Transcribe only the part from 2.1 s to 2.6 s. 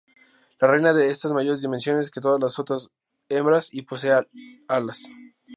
todas las